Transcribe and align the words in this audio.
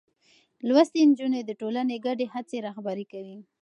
لوستې 0.67 1.01
نجونې 1.09 1.41
د 1.45 1.51
ټولنې 1.61 1.95
ګډې 2.05 2.25
هڅې 2.33 2.57
رهبري 2.67 3.05
کوي. 3.11 3.37